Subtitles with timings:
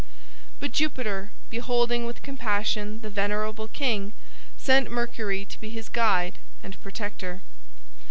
[0.59, 4.13] But Jupiter, beholding with compassion the venerable king,
[4.57, 7.41] sent Mercury to be his guide and protector.